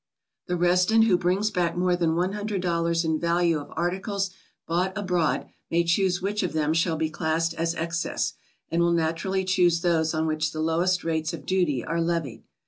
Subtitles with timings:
[0.47, 4.31] The resident who brings back more than $100 in value of articles
[4.67, 8.33] bought abroad may choose which of them shall be classed as excess,
[8.71, 12.41] and will naturally choose those on which the lowest rates of duty are levied.